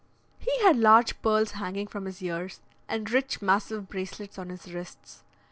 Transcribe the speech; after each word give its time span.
He 0.39 0.49
had 0.63 0.77
large 0.77 1.21
pearls 1.21 1.51
hanging 1.51 1.85
from 1.85 2.05
his 2.05 2.23
ears, 2.23 2.59
and 2.87 3.07
rich 3.11 3.39
massive 3.39 3.87
bracelets 3.87 4.39
on 4.39 4.49
his 4.49 4.73
wrists. 4.73 5.21